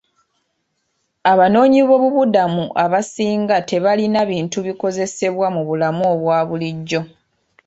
[1.31, 7.01] Abanoonyiboobubudamu abasinga tebalina bintu bikozesebwa mu bulamu obwa bulijjo.